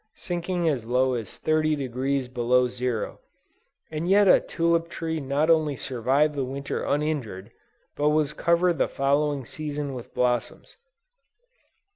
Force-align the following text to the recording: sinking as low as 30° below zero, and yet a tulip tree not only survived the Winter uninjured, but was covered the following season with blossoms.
sinking 0.15 0.67
as 0.67 0.83
low 0.83 1.13
as 1.13 1.39
30° 1.45 2.33
below 2.33 2.67
zero, 2.67 3.19
and 3.91 4.09
yet 4.09 4.27
a 4.27 4.39
tulip 4.39 4.89
tree 4.89 5.19
not 5.19 5.47
only 5.47 5.75
survived 5.75 6.33
the 6.33 6.43
Winter 6.43 6.83
uninjured, 6.83 7.51
but 7.95 8.09
was 8.09 8.33
covered 8.33 8.79
the 8.79 8.87
following 8.87 9.45
season 9.45 9.93
with 9.93 10.11
blossoms. 10.15 10.75